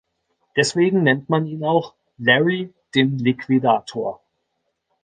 Deswegen 0.55 1.03
nennt 1.03 1.29
man 1.29 1.45
ihn 1.45 1.63
auch 1.63 1.93
"Larry, 2.17 2.73
den 2.95 3.19
Liquidator". 3.19 4.19